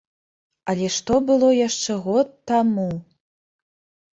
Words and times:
Але 0.73 0.87
што 0.95 1.13
было 1.27 1.49
яшчэ 1.67 1.99
год 2.07 2.33
таму! 2.53 2.87